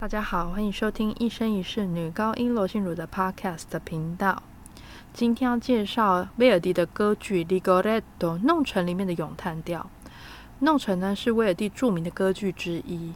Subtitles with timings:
[0.00, 4.40] 大家好，欢迎收听一生一世女高音罗心如的 Podcast 频道。
[5.12, 8.02] 今天要介绍威尔第的歌剧《Ligoretto》
[8.44, 9.90] 弄臣里面的咏叹调。
[10.60, 13.12] 弄臣呢是威尔第著名的歌剧之一。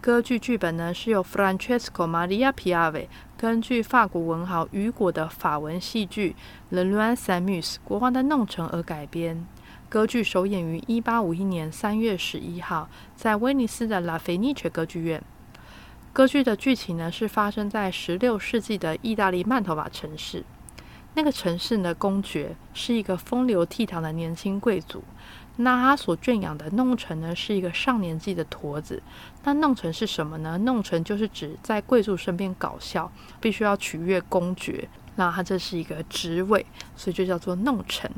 [0.00, 6.34] 歌剧剧本呢是由 Francesco Maria Piave 根据法国文豪雨果的法文戏剧
[6.74, 9.46] 《Le Roi s a m u s》国王的弄臣而改编。
[9.90, 15.22] 歌剧首演于一八五一年三月十一号，在威尼斯的拉菲尼切歌剧院。
[16.12, 20.44] 歌剧的剧情呢，是发生在十六世纪的意大利曼头瓦城市。
[21.14, 25.02] 那个城市呢，公爵是一个风流倜傥的年轻贵族。
[25.56, 29.02] 那他所圈养的弄臣呢，是一个上年纪的驼子。
[29.44, 30.58] 那弄臣是什么呢？
[30.58, 34.86] 弄臣就是指在贵族身边搞笑，必须要取悦公爵。
[35.16, 38.10] 那他这是一个职位，所以就叫做弄臣。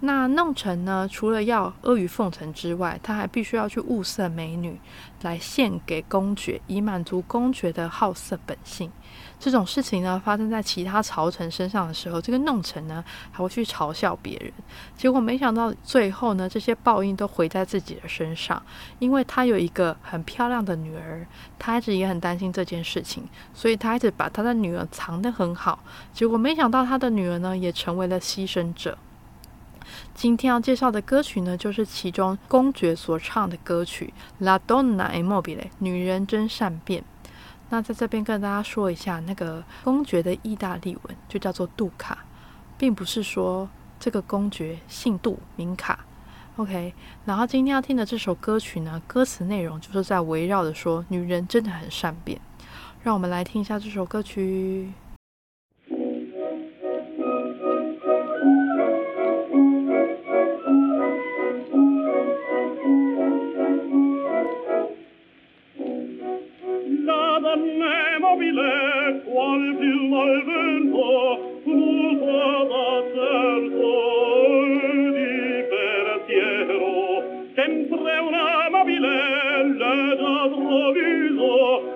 [0.00, 1.08] 那弄臣呢？
[1.10, 4.78] 除了要阿谀奉承之外，他还必须要去物色美女
[5.22, 8.92] 来献给公爵，以满足公爵的好色本性。
[9.40, 14.52] 这种事情呢，发生在其他朝臣身上的时候，这个弄臣呢还会去嘲笑别人。
[14.94, 18.62] 结果没想到最后呢，这些报应都回在自己的身上，
[18.98, 21.26] 因为他有一个很漂亮的女儿，
[21.58, 25.78] 他一直也很担心这件事情，所以他一直把他的女儿藏得很好。
[26.12, 28.98] 结果没想到他的女儿呢，也成为了牺牲者。
[30.14, 34.12] 今天要介绍的歌曲呢，就是其中公爵所唱的歌曲
[34.44, 37.04] 《La Donna è mobile》，女人真善变。
[37.68, 42.18] 那在这边跟大家说一下，那个公爵的意大利文就叫做杜卡，
[42.78, 46.04] 并不是说这个公爵姓杜名卡。
[46.56, 46.94] OK，
[47.24, 52.40] 然后今天要听的这首歌曲呢，歌词内容就是在围绕着说女人真的很善变。
[53.02, 54.92] 让我们来听一下这首歌曲。
[67.54, 73.90] me mobile qual più al vento muta da certo
[75.14, 75.32] di
[75.70, 77.22] vertiero
[77.54, 81.95] sempre una mobile le da troviso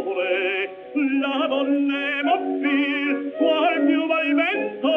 [0.00, 0.70] l'amore,
[1.20, 4.89] la bonne mobile, qual più val vento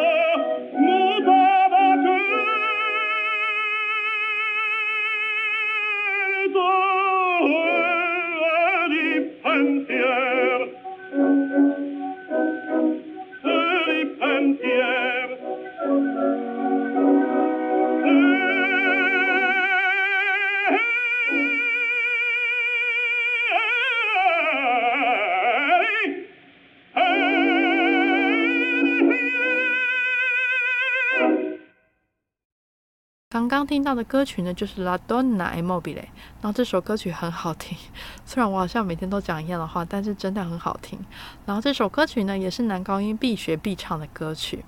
[33.33, 35.95] 刚刚听到的歌曲呢，就是《La Donna è mobile》。
[36.39, 37.75] 然后这首歌曲很好听，
[38.27, 41.00] 虽然我好像每天都讲一样的话，但是真的很好听。
[41.47, 44.63] 然后这首歌曲呢，也是男高音必学必唱的歌曲。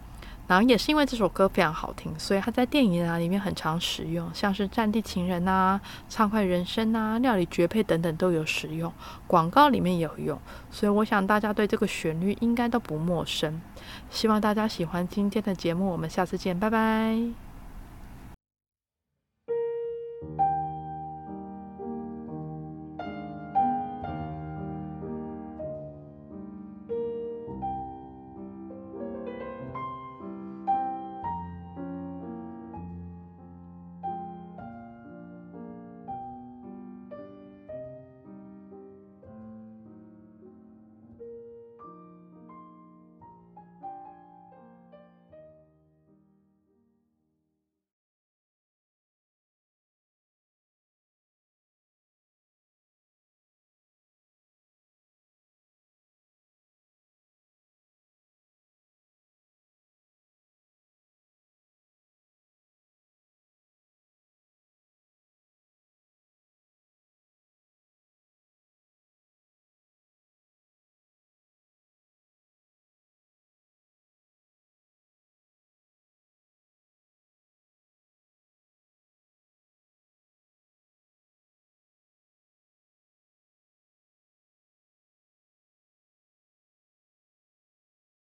[0.48, 5.80] 然后也是因为这首歌非常好听，所以它在电影啊里面很常使用，像是《战地情人》呐、
[6.14, 8.92] 《畅快人生》呐、《料理绝配》等等都有使用，
[9.28, 10.40] 广告里面也有用。
[10.72, 13.62] 所以我想大家对这个旋律应该都不陌生。
[14.10, 17.45] 希望大家喜欢今天的节目，我们下次见，拜拜。